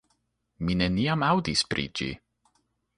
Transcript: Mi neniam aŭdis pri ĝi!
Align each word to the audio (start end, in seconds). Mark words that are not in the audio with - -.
Mi 0.63 0.77
neniam 0.79 1.27
aŭdis 1.29 1.65
pri 1.75 1.89
ĝi! 2.01 2.13